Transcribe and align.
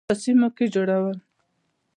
په 0.07 0.13
سیمو 0.21 0.47
کې 0.55 0.65
جوړول. 0.73 1.17